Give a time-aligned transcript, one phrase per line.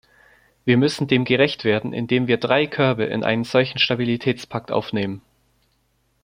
[0.65, 5.21] Wir müssen dem gerecht werden, indem wir drei Körbe in einen solchen Stabilitätspakt aufnehmen.